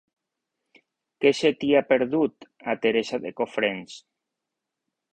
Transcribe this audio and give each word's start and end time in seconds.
Què 1.25 1.33
se 1.41 1.51
t'hi 1.59 1.69
ha 1.81 1.85
perdut, 1.91 2.49
a 2.73 2.77
Teresa 2.87 3.23
de 3.27 3.37
Cofrents? 3.43 4.03